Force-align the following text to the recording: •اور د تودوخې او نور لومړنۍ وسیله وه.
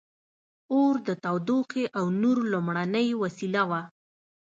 •اور 0.73 0.95
د 1.07 1.09
تودوخې 1.23 1.85
او 1.97 2.05
نور 2.21 2.37
لومړنۍ 2.51 3.07
وسیله 3.23 3.63
وه. 3.69 3.81